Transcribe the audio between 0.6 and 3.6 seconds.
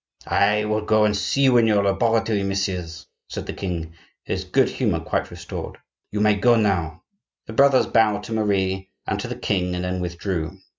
will go and see you in your laboratory, messieurs," said the